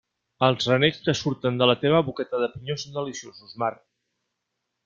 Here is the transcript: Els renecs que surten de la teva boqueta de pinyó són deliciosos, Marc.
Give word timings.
Els 0.45 0.69
renecs 0.71 1.03
que 1.07 1.15
surten 1.19 1.59
de 1.59 1.69
la 1.71 1.77
teva 1.83 2.01
boqueta 2.09 2.41
de 2.45 2.49
pinyó 2.57 2.81
són 2.85 2.99
deliciosos, 2.99 3.57
Marc. 3.65 3.89